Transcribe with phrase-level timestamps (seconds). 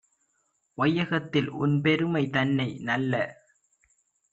[0.77, 3.13] வையகத்தில் உன்பெருமை தன்னை, நல்ல